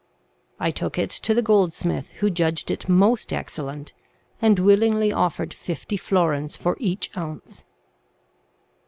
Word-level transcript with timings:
I 0.59 0.71
took 0.71 0.97
it 0.97 1.11
to 1.11 1.35
the 1.35 1.43
goldsmith, 1.43 2.09
who 2.13 2.31
judged 2.31 2.71
it 2.71 2.89
most 2.89 3.31
excellent, 3.31 3.93
and 4.41 4.57
willingly 4.57 5.13
offered 5.13 5.53
fifty 5.53 5.95
florins 5.95 6.57
for 6.57 6.75
each 6.79 7.15
ounce." 7.15 7.63